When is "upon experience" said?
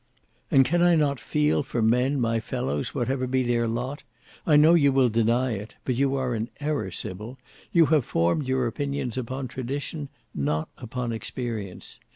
10.79-11.99